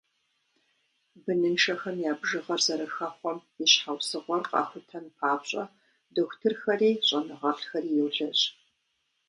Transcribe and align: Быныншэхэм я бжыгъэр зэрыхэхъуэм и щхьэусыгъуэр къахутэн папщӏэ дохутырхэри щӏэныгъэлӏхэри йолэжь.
Быныншэхэм 1.23 1.97
я 2.11 2.13
бжыгъэр 2.19 2.61
зэрыхэхъуэм 2.65 3.37
и 3.63 3.65
щхьэусыгъуэр 3.71 4.41
къахутэн 4.49 5.05
папщӏэ 5.17 5.63
дохутырхэри 6.13 6.91
щӏэныгъэлӏхэри 7.07 7.91
йолэжь. 7.97 8.43